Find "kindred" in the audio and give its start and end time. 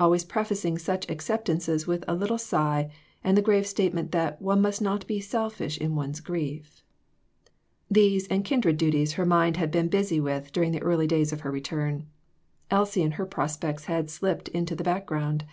8.44-8.76